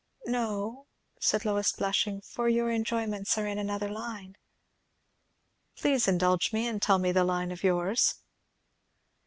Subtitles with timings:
[0.25, 0.87] "No,"
[1.19, 4.35] said Lois, blushing, "for your enjoyments are in another line."
[5.75, 8.15] "Please indulge me, and tell me the line of yours."